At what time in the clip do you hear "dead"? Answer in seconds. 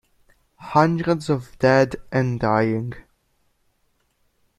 1.59-1.95